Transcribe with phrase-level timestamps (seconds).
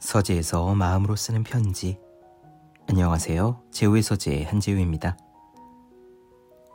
[0.00, 1.98] 서재에서 마음으로 쓰는 편지.
[2.88, 3.62] 안녕하세요.
[3.70, 5.16] 제우의 서재 한재우입니다.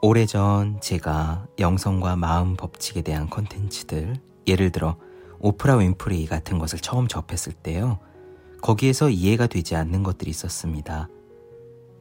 [0.01, 4.15] 오래전 제가 영성과 마음 법칙에 대한 컨텐츠들,
[4.47, 4.97] 예를 들어
[5.39, 7.99] 오프라 윈프리 같은 것을 처음 접했을 때요.
[8.61, 11.07] 거기에서 이해가 되지 않는 것들이 있었습니다.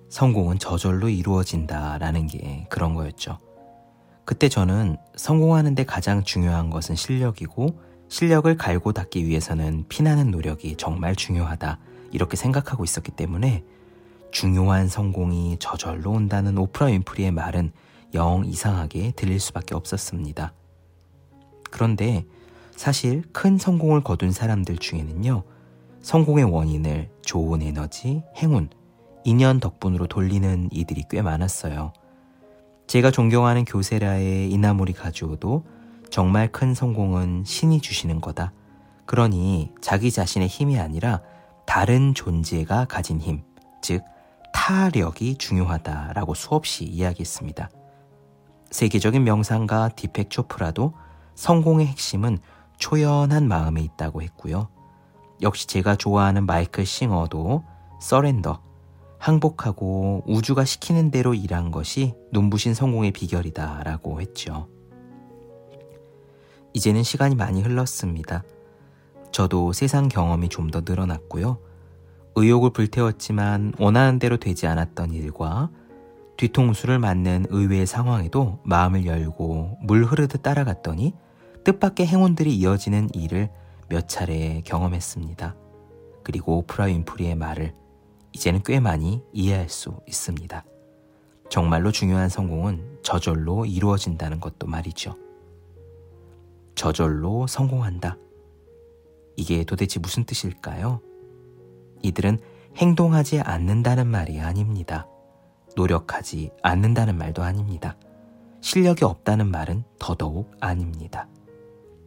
[0.09, 3.38] 성공은 저절로 이루어진다라는 게 그런 거였죠.
[4.29, 11.78] 그때 저는 성공하는데 가장 중요한 것은 실력이고 실력을 갈고 닦기 위해서는 피나는 노력이 정말 중요하다.
[12.12, 13.64] 이렇게 생각하고 있었기 때문에
[14.30, 17.73] 중요한 성공이 저절로 온다는 오프라 윈프리의 말은
[18.12, 20.52] 영 이상하게 들릴 수밖에 없었습니다.
[21.70, 22.26] 그런데
[22.76, 25.42] 사실 큰 성공을 거둔 사람들 중에는요,
[26.02, 28.68] 성공의 원인을 좋은 에너지, 행운,
[29.24, 31.95] 인연 덕분으로 돌리는 이들이 꽤 많았어요.
[32.88, 35.62] 제가 존경하는 교세라의 이나모리 가주오도
[36.09, 38.55] 정말 큰 성공은 신이 주시는 거다.
[39.05, 41.21] 그러니 자기 자신의 힘이 아니라
[41.66, 43.43] 다른 존재가 가진 힘,
[43.82, 44.02] 즉
[44.54, 47.68] 타력이 중요하다라고 수없이 이야기했습니다.
[48.71, 50.95] 세계적인 명상가 디펙 초프라도
[51.34, 52.38] 성공의 핵심은
[52.79, 54.68] 초연한 마음에 있다고 했고요.
[55.43, 57.65] 역시 제가 좋아하는 마이클 싱어도
[58.01, 58.62] 서렌더,
[59.19, 64.69] 항복하고 우주가 시키는 대로 일한 것이 눈부신 성공의 비결이다 라고 했죠.
[66.72, 68.44] 이제는 시간이 많이 흘렀습니다.
[69.33, 71.59] 저도 세상 경험이 좀 더 늘어났고요.
[72.37, 75.71] 의욕을 불태웠지만 원하는 대로 되지 않았던 일과
[76.37, 81.15] 뒤통수를 맞는 의외의 상황에도 마음을 열고 물 흐르듯 따라갔더니
[81.65, 83.50] 뜻밖의 행운들이 이어지는 일을
[83.89, 85.56] 몇 차례 경험했습니다.
[86.22, 87.75] 그리고 오프라 윈프리의 말을
[88.38, 90.64] 이제는 꽤 많이 이해할 수 있습니다.
[91.50, 95.16] 정말로 중요한 성공은 저절로 이루어진다는 것도 말이죠.
[96.76, 98.16] 저절로 성공한다.
[99.34, 101.00] 이게 도대체 무슨 뜻일까요?
[102.03, 102.38] 이들은
[102.76, 105.09] 행동하지 않는다는 말이 아닙니다.
[105.75, 107.97] 노력하지 않는다는 말도 아닙니다.
[108.60, 111.27] 실력이 없다는 말은 더더욱 아닙니다.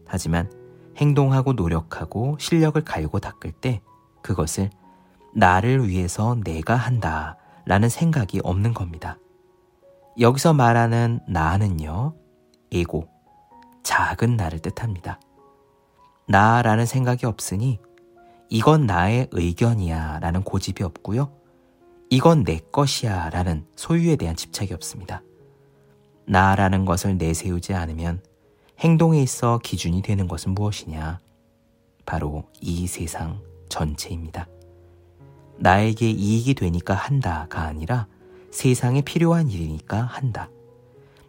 [0.06, 0.50] 하지만
[0.96, 3.82] 행동하고 노력하고 실력을 갈고 닦을 때
[4.22, 4.70] 그것을
[5.34, 9.18] 나를 위해서 내가 한다 라는 생각이 없는 겁니다.
[10.20, 12.14] 여기서 말하는 나는요,
[12.72, 13.08] 에고,
[13.84, 15.20] 작은 나를 뜻합니다.
[16.28, 17.80] 나라는 생각이 없으니
[18.50, 21.32] 이건 나의 의견이야 라는 고집이 없고요.
[22.10, 25.24] 이건 내 것이야 라는 소유에 대한 집착이 없습니다.
[26.26, 28.22] 나라는 것을 내세우지 않으면
[28.80, 31.20] 행동에 있어 기준이 되는 것은 무엇이냐?
[32.06, 34.48] 바로 이 세상 전체입니다.
[35.62, 38.08] 나에게 이익이 되니까 한다가 아니라
[38.52, 40.50] 세상에 필요한 일이니까 한다.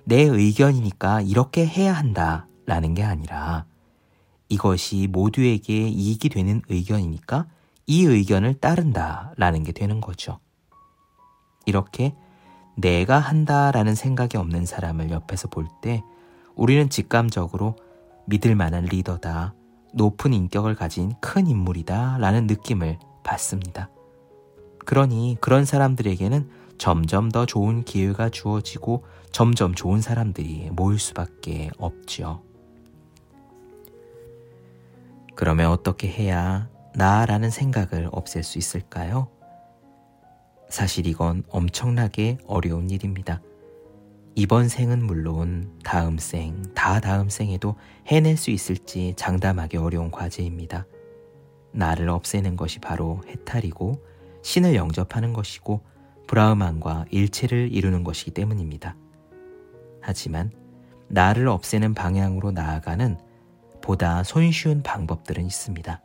[0.05, 2.47] 내 의견이니까 이렇게 해야 한다.
[2.65, 3.67] 라는 게 아니라
[4.49, 7.47] 이것이 모두에게 이익이 되는 의견이니까
[7.87, 9.33] 이 의견을 따른다.
[9.37, 10.39] 라는 게 되는 거죠.
[11.67, 12.15] 이렇게
[12.77, 16.03] 내가 한다 라는 생각이 없는 사람을 옆에서 볼 때
[16.55, 17.77] 우리는 직감적으로
[18.27, 19.55] 믿을 만한 리더다,
[19.95, 23.91] 높은 인격을 가진 큰 인물이다 라는 느낌을 받습니다.
[24.85, 26.49] 그러니 그런 사람들에게는
[26.79, 32.43] 점점 더 좋은 기회가 주어지고 점점 좋은 사람들이 모일 수밖에 없죠.
[35.35, 39.29] 그러면 어떻게 해야 나라는 생각을 없앨 수 있을까요?
[40.69, 43.41] 사실 이건 엄청나게 어려운 일입니다.
[44.35, 47.77] 이번 생은 물론 다음 생, 다 다음 생에도
[48.07, 50.87] 해낼 수 있을지 장담하기 어려운 과제입니다.
[51.73, 54.12] 나를 없애는 것이 바로 해탈이고
[54.43, 55.81] 신을 영접하는 것이고
[56.27, 58.97] 브라흐만과 일체를 이루는 것이기 때문입니다.
[60.01, 60.51] 하지만
[61.09, 63.19] 나를 없애는 방향으로 나아가는
[63.81, 66.01] 보다 손쉬운 방법들은 있습니다.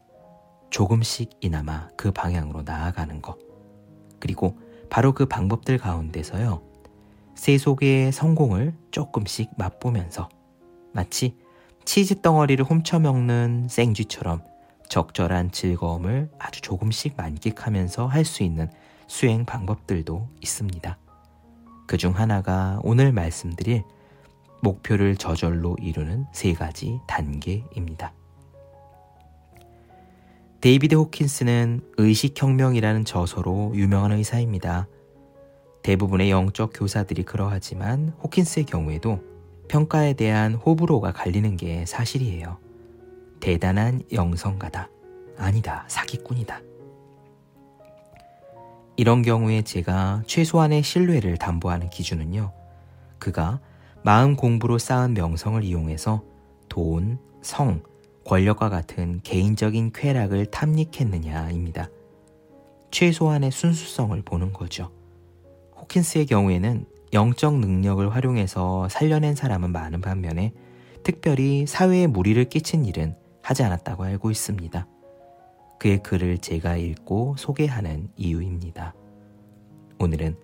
[0.70, 3.38] 조금씩이나마 그 방향으로 나아가는 것.
[4.20, 4.58] 그리고
[4.90, 6.62] 바로 그 방법들 가운데서요.
[7.36, 10.28] 세속의 성공을 조금씩 맛보면서
[10.94, 11.38] 마치
[11.86, 14.42] 치즈 덩어리를 훔쳐 먹는 생쥐처럼
[14.90, 18.70] 적절한 즐거움을 아주 조금씩 만끽하면서 할 수 있는
[19.08, 20.98] 수행 방법들도 있습니다.
[21.88, 23.84] 그 중 하나가 오늘 말씀드릴
[24.62, 28.14] 목표를 저절로 이루는 세 가지 단계입니다.
[30.60, 34.88] 데이비드 호킨스는 의식혁명이라는 저서로 유명한 의사입니다.
[35.84, 39.22] 대부분의 영적 교사들이 그러하지만 호킨스의 경우에도
[39.70, 42.58] 평가에 대한 호불호가 갈리는 게 사실이에요.
[43.40, 44.90] 대단한 영성가다.
[45.38, 45.86] 아니다.
[45.88, 46.62] 사기꾼이다.
[48.96, 52.52] 이런 경우에 제가 최소한의 신뢰를 담보하는 기준은요.
[53.20, 53.60] 그가
[54.04, 56.24] 마음 공부로 쌓은 명성을 이용해서
[56.68, 57.82] 돈, 성,
[58.26, 61.90] 권력과 같은 개인적인 쾌락을 탐닉했느냐입니다.
[62.92, 64.92] 최소한의 순수성을 보는 거죠.
[65.80, 70.54] 호킨스의 경우에는 영적 능력을 활용해서 살려낸 사람은 많은 반면에
[71.04, 73.16] 특별히 사회에 무리를 끼친 일은
[73.48, 74.86] 하지 않았다고 알고 있습니다.
[75.80, 78.94] 그의 글을 제가 읽고 소개하는 이유입니다.
[80.00, 80.38] 오늘은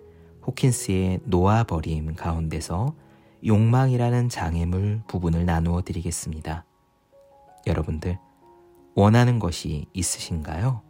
[0.46, 2.96] 호킨스의 놓아버림 가운데서
[3.44, 6.64] 욕망이라는 장애물 부분을 나누어 드리겠습니다.
[7.66, 8.18] 여러분들,
[8.94, 10.80] 원하는 것이 있으신가요?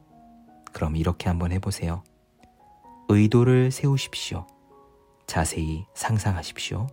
[0.73, 2.05] 그럼 이렇게 한번 해보세요.
[3.09, 4.47] 의도를 세우십시오.
[5.27, 6.87] 자세히 상상하십시오.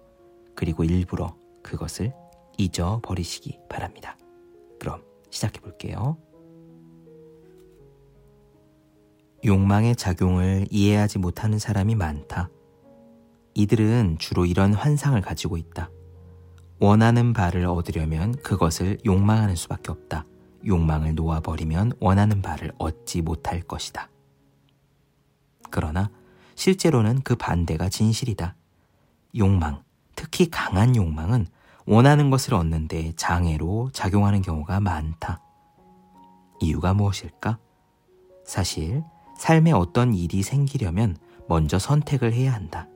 [0.55, 2.11] 그리고 일부러 그것을
[2.57, 4.17] 잊어버리시기 바랍니다.
[4.79, 6.17] 그럼 시작해 볼게요.
[9.43, 12.51] 욕망의 작용을 이해하지 못하는 사람이 많다.
[13.55, 15.89] 이들은 주로 이런 환상을 가지고 있다.
[16.79, 20.25] 원하는 바를 얻으려면 그것을 욕망하는 수밖에 없다.
[20.65, 24.09] 욕망을 놓아버리면 원하는 바를 얻지 못할 것이다.
[25.71, 26.11] 그러나
[26.55, 28.55] 실제로는 그 반대가 진실이다.
[29.37, 29.83] 욕망,
[30.15, 31.47] 특히 강한 욕망은
[31.85, 35.41] 원하는 것을 얻는데 장애로 작용하는 경우가 많다.
[36.59, 37.57] 이유가 무엇일까?
[38.45, 39.03] 사실
[39.37, 41.17] 삶에 어떤 일이 생기려면
[41.47, 42.87] 먼저 선택을 해야 한다.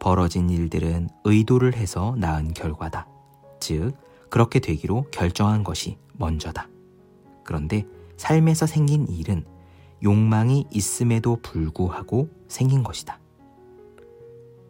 [0.00, 3.06] 벌어진 일들은 의도를 해서 낳은 결과다.
[3.60, 3.92] 즉,
[4.30, 6.68] 그렇게 되기로 결정한 것이 먼저다.
[7.44, 7.84] 그런데
[8.16, 9.44] 삶에서 생긴 일은
[10.02, 13.18] 욕망이 있음에도 불구하고 생긴 것이다.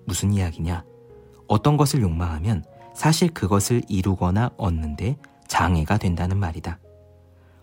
[0.05, 0.85] 무슨 이야기냐?
[1.49, 2.65] 어떤 것을 욕망하면
[2.99, 6.81] 사실 그것을 이루거나 얻는데 장애가 된다는 말이다.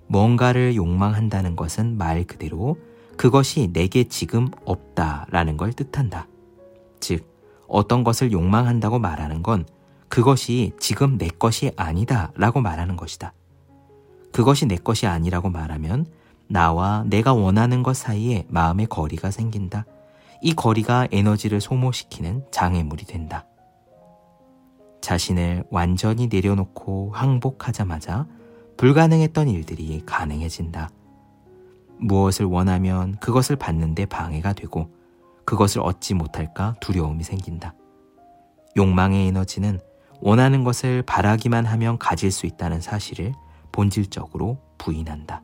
[0.08, 2.78] 뭔가를 욕망한다는 것은 말 그대로
[3.18, 6.30] 그것이 내게 지금 없다라는 걸 뜻한다.
[7.02, 7.28] 즉,
[7.68, 9.66] 어떤 것을 욕망한다고 말하는 건
[10.08, 13.34] 그것이 지금 내 것이 아니다 라고 말하는 것이다.
[14.32, 16.06] 그것이 내 것이 아니라고 말하면
[16.48, 19.86] 나와 내가 원하는 것 사이에 마음의 거리가 생긴다.
[20.42, 23.46] 이 거리가 에너지를 소모시키는 장애물이 된다.
[25.06, 28.26] 자신을 완전히 내려놓고 항복하자마자
[28.76, 30.90] 불가능했던 일들이 가능해진다.
[32.00, 34.90] 무엇을 원하면 그것을 받는데 방해가 되고
[35.46, 37.76] 그것을 얻지 못할까 두려움이 생긴다.
[38.76, 39.80] 욕망의 에너지는
[40.22, 43.34] 원하는 것을 바라기만 하면 가질 수 있다는 사실을
[43.72, 45.44] 본질적으로 부인한다.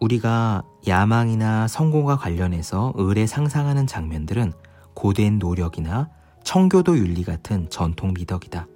[0.00, 4.52] 우리가 야망이나 성공과 관련해서 을에 상상하는 장면들은
[4.92, 6.10] 고된 노력이나
[6.44, 8.66] 청교도 윤리 같은 전통 미덕이다.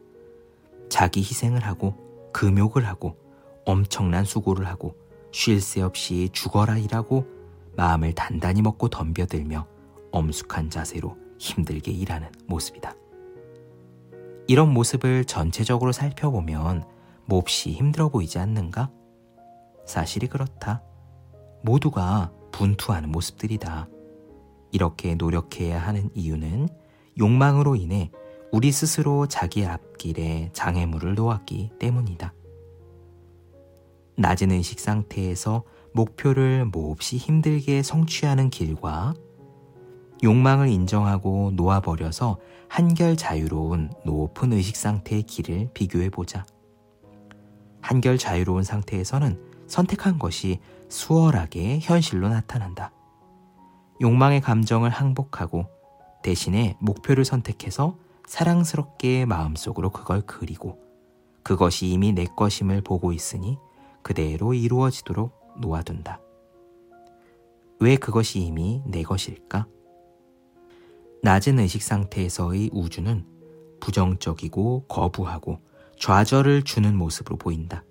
[0.88, 1.94] 자기 희생을 하고
[2.32, 3.16] 금욕을 하고
[3.64, 4.96] 엄청난 수고를 하고
[5.32, 7.26] 쉴 새 없이 죽어라 일하고
[7.76, 9.66] 마음을 단단히 먹고 덤벼들며
[10.12, 12.94] 엄숙한 자세로 힘들게 일하는 모습이다.
[14.48, 16.84] 이런 모습을 전체적으로 살펴보면
[17.26, 18.90] 몹시 힘들어 보이지 않는가?
[19.84, 20.82] 사실이 그렇다.
[21.62, 23.88] 모두가 분투하는 모습들이다.
[24.70, 26.68] 이렇게 노력해야 하는 이유는
[27.18, 28.10] 욕망으로 인해
[28.52, 32.32] 우리 스스로 자기 앞길에 장애물을 놓았기 때문이다.
[34.16, 39.14] 낮은 의식 상태에서 목표를 몹시 힘들게 성취하는 길과
[40.22, 46.46] 욕망을 인정하고 놓아버려서 한결 자유로운 높은 의식 상태의 길을 비교해 보자.
[47.80, 52.92] 한결 자유로운 상태에서는 선택한 것이 수월하게 현실로 나타난다.
[54.00, 55.66] 욕망의 감정을 항복하고
[56.26, 60.82] 대신에 목표를 선택해서 사랑스럽게 마음속으로 그걸 그리고
[61.44, 63.58] 그것이 이미 내 것임을 보고 있으니
[64.02, 66.20] 그대로 이루어지도록 놓아둔다.
[67.78, 69.68] 왜 그것이 이미 내 것일까?
[71.22, 73.24] 낮은 의식 상태에서의 우주는
[73.78, 75.60] 부정적이고 거부하고
[75.96, 77.84] 좌절을 주는 모습으로 보인다.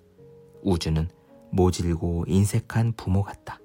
[0.62, 1.08] 우주는
[1.52, 3.60] 모질고 인색한 부모 같다.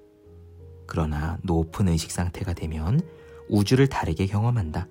[0.86, 3.02] 그러나 높은 의식 상태가 되면
[3.52, 4.88] 우주를 다르게 경험한다.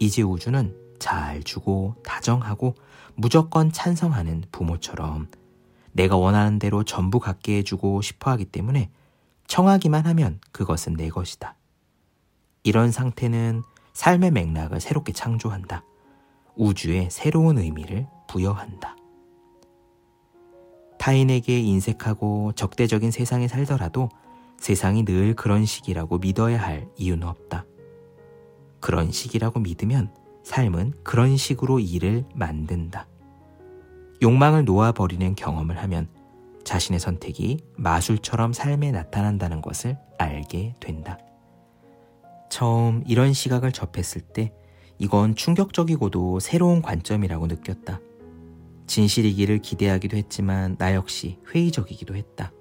[0.00, 2.74] 이제 우주는 잘 주고 다정하고
[3.14, 5.28] 무조건 찬성하는 부모처럼
[5.92, 8.90] 내가 원하는 대로 전부 갖게 해주고 싶어 하기 때문에
[9.46, 11.56] 청하기만 하면 그것은 내 것이다.
[12.62, 13.62] 이런 상태는
[13.92, 15.84] 삶의 맥락을 새롭게 창조한다.
[16.56, 18.96] 우주에 새로운 의미를 부여한다.
[20.98, 24.08] 타인에게 인색하고 적대적인 세상에 살더라도
[24.56, 27.66] 세상이 늘 그런 식이라고 믿어야 할 이유는 없다.
[28.84, 30.12] 그런 식이라고 믿으면
[30.42, 33.08] 삶은 그런 식으로 일을 만든다.
[34.20, 36.06] 욕망을 놓아버리는 경험을 하면
[36.64, 41.18] 자신의 선택이 마술처럼 삶에 나타난다는 것을 알게 된다.
[42.50, 44.52] 처음 이런 시각을 접했을 때
[44.98, 48.00] 이건 충격적이고도 새로운 관점이라고 느꼈다.
[48.86, 52.52] 진실이기를 기대하기도 했지만 나 역시 회의적이기도 했다.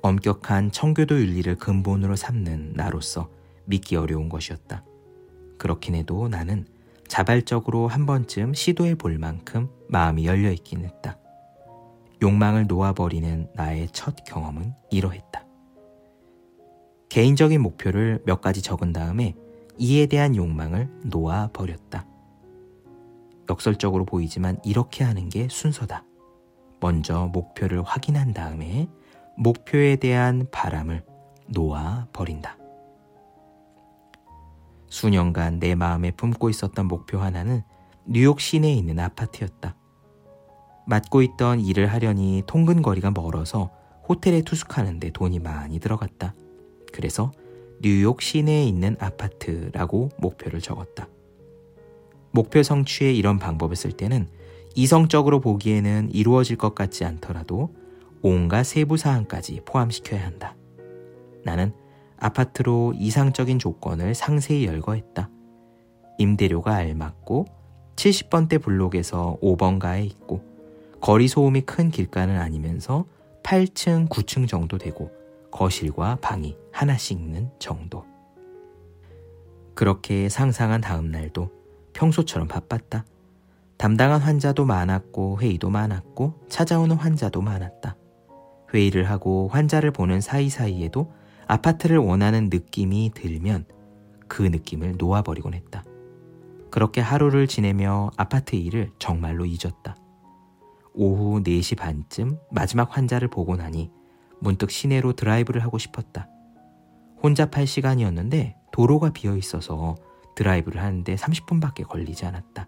[0.00, 3.28] 엄격한 청교도 윤리를 근본으로 삼는 나로서
[3.64, 4.84] 믿기 어려운 것이었다.
[5.58, 6.66] 그렇긴 해도 나는
[7.06, 11.18] 자발적으로 한 번쯤 시도해 볼 만큼 마음이 열려 있긴 했다.
[12.22, 15.44] 욕망을 놓아버리는 나의 첫 경험은 이러했다.
[17.08, 19.34] 개인적인 목표를 몇 가지 적은 다음에
[19.76, 22.06] 이에 대한 욕망을 놓아버렸다.
[23.50, 26.04] 역설적으로 보이지만 이렇게 하는 게 순서다.
[26.80, 28.88] 먼저 목표를 확인한 다음에
[29.36, 31.04] 목표에 대한 바람을
[31.48, 32.61] 놓아버린다.
[34.92, 37.62] 수년간 내 마음에 품고 있었던 목표 하나는
[38.04, 39.74] 뉴욕 시내에 있는 아파트였다.
[40.86, 43.70] 맡고 있던 일을 하려니 통근 거리가 멀어서
[44.06, 46.34] 호텔에 투숙하는데 돈이 많이 들어갔다.
[46.92, 47.32] 그래서
[47.80, 51.08] 뉴욕 시내에 있는 아파트라고 목표를 적었다.
[52.30, 54.28] 목표 성취에 이런 방법을 쓸 때는
[54.74, 57.74] 이성적으로 보기에는 이루어질 것 같지 않더라도
[58.20, 60.54] 온갖 세부 사항까지 포함시켜야 한다.
[61.44, 61.72] 나는
[62.22, 65.28] 아파트로 이상적인 조건을 상세히 열거했다.
[66.18, 67.46] 임대료가 알맞고
[67.96, 70.40] 70번대 블록에서 5번가에 있고
[71.00, 73.06] 거리 소음이 큰 길가는 아니면서
[73.42, 75.10] 8층, 9층 정도 되고
[75.50, 78.04] 거실과 방이 하나씩 있는 정도.
[79.74, 81.50] 그렇게 상상한 다음 날도
[81.92, 83.04] 평소처럼 바빴다.
[83.76, 87.96] 담당한 환자도 많았고 회의도 많았고 찾아오는 환자도 많았다.
[88.72, 91.10] 회의를 하고 환자를 보는 사이사이에도
[91.52, 93.66] 아파트를 원하는 느낌이 들면
[94.26, 95.84] 그 느낌을 놓아버리곤 했다.
[96.70, 99.94] 그렇게 하루를 지내며 아파트 일을 정말로 잊었다.
[100.94, 103.90] 오후 4시 반쯤 마지막 환자를 보고 나니
[104.40, 106.26] 문득 시내로 드라이브를 하고 싶었다.
[107.22, 109.96] 혼자 팔 시간이었는데 도로가 비어 있어서
[110.34, 112.66] 드라이브를 하는데 30분밖에 걸리지 않았다.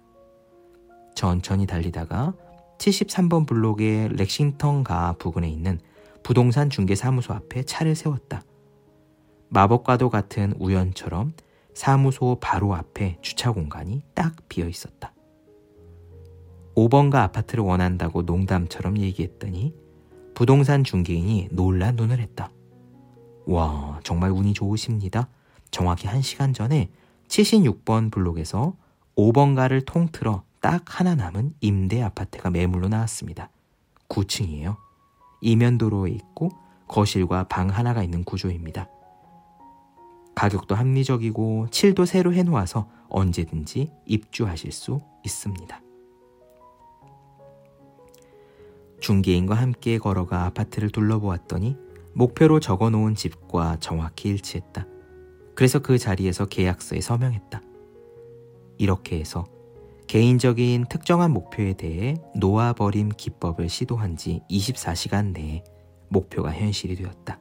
[1.14, 2.34] 천천히 달리다가
[2.76, 5.80] 73번 블록의 렉싱턴가 부근에 있는
[6.22, 8.42] 부동산 중개사무소 앞에 차를 세웠다.
[9.54, 11.32] 마법과도 같은 우연처럼
[11.74, 15.12] 사무소 바로 앞에 주차 공간이 딱 비어 있었다.
[16.74, 19.72] 5번가 아파트를 원한다고 농담처럼 얘기했더니
[20.34, 22.50] 부동산 중개인이 놀란 눈을 했다.
[23.46, 25.28] 와, 정말 운이 좋으십니다.
[25.70, 26.90] 정확히 1시간 전에
[27.28, 28.74] 76번 블록에서
[29.16, 33.50] 5번가를 통틀어 딱 하나 남은 임대 아파트가 매물로 나왔습니다.
[34.08, 34.76] 9층이에요.
[35.42, 36.50] 이면도로에 있고
[36.88, 38.88] 거실과 방 하나가 있는 구조입니다.
[40.34, 45.80] 가격도 합리적이고 칠도 새로 해놓아서 언제든지 입주하실 수 있습니다.
[49.00, 51.76] 중개인과 함께 걸어가 아파트를 둘러보았더니
[52.14, 54.86] 목표로 적어 놓은 집과 정확히 일치했다.
[55.54, 57.60] 그래서 그 자리에서 계약서에 서명했다.
[58.78, 59.46] 이렇게 해서
[60.06, 65.62] 개인적인 특정한 목표에 대해 놓아버림 기법을 시도한 지 24시간 내에
[66.08, 67.40] 목표가 현실이 되었다.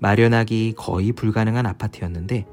[0.00, 2.46] 마련하기 거의 불가능한 아파트였는데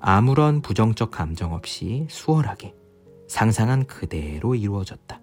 [0.00, 2.74] 아무런 부정적 감정 없이 수월하게
[3.28, 5.20] 상상한 그대로 이루어졌다.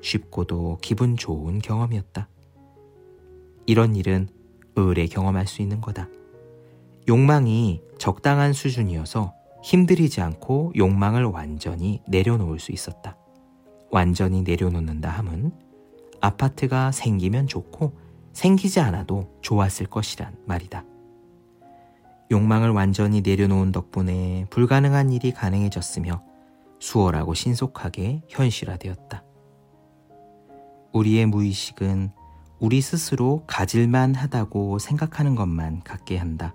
[0.00, 2.28] 쉽고도 기분 좋은 경험이었다.
[3.66, 4.28] 이런 일은
[4.76, 6.08] 의뢰 경험할 수 있는 거다.
[7.08, 13.16] 욕망이 적당한 수준이어서 힘들이지 않고 욕망을 완전히 내려놓을 수 있었다.
[13.90, 15.52] 완전히 내려놓는다 함은
[16.20, 17.92] 아파트가 생기면 좋고
[18.32, 20.84] 생기지 않아도 좋았을 것이란 말이다.
[22.32, 26.22] 욕망을 완전히 내려놓은 덕분에 불가능한 일이 가능해졌으며
[26.80, 29.22] 수월하고 신속하게 현실화되었다.
[30.92, 32.10] 우리의 무의식은
[32.58, 36.54] 우리 스스로 가질만 하다고 생각하는 것만 갖게 한다.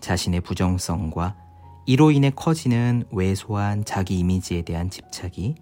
[0.00, 1.36] 자신의 부정성과
[1.86, 5.56] 이로 인해 커지는 왜소한 자기 이미지에 대한 집착이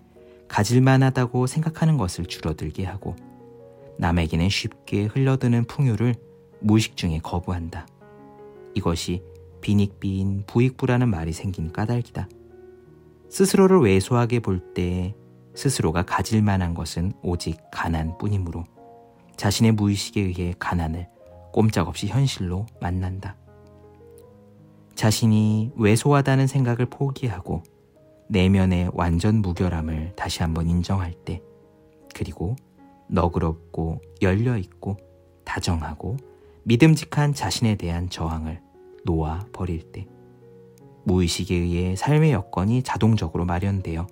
[0.49, 3.17] 가질만 하다고 생각하는 것을 줄어들게 하고
[3.99, 6.15] 남에게는 쉽게 흘러드는 풍요를
[6.61, 7.87] 무의식 중에 거부한다.
[8.79, 9.23] 이것이
[9.61, 12.29] 빈익빈 부익부라는 말이 생긴 까닭이다.
[13.29, 15.15] 스스로를 왜소하게 볼때
[15.55, 18.65] 스스로가 가질 만한 것은 오직 가난뿐이므로
[19.37, 21.09] 자신의 무의식에 의해 가난을
[21.53, 23.37] 꼼짝없이 현실로 만난다.
[24.95, 27.63] 자신이 왜소하다는 생각을 포기하고
[28.29, 31.41] 내면의 완전 무결함을 다시 한번 인정할 때,
[32.15, 32.57] 그리고
[33.09, 34.97] 너그럽고 열려있고
[35.45, 36.17] 다정하고
[36.65, 38.61] 믿음직한 자신에 대한 저항을
[39.09, 40.07] 놓아 버릴 때
[41.05, 44.07] 무의식에 의해 삶의 여건이 자동적으로 마련되어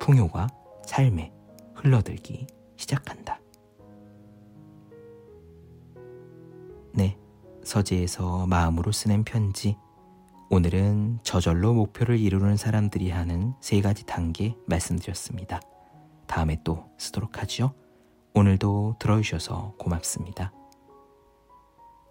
[0.00, 0.48] 풍요가
[0.84, 1.32] 삶에
[1.74, 3.40] 흘러들기 시작한다.
[6.92, 7.16] 네,
[7.62, 9.76] 서재에서 마음으로 쓰는 편지.
[10.50, 15.60] 오늘은 저절로 목표를 이루는 사람들이 하는 세 가지 단계 말씀드렸습니다.
[16.26, 17.72] 다음에 또 쓰도록 하죠.
[18.34, 20.52] 오늘도 들어주셔서 고맙습니다.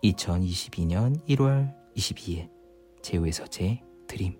[0.04, 2.50] 2022년 1월 22일
[3.02, 4.38] 제우의 서재 드림